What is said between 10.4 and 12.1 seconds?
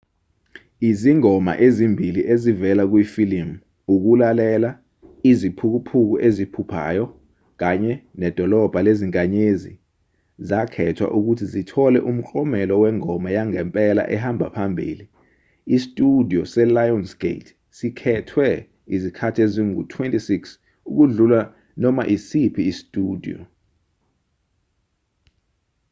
zakhethwa ukuthi zithole